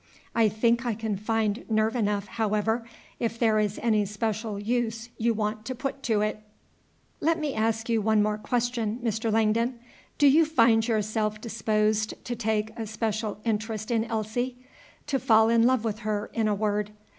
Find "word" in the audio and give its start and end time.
16.55-16.89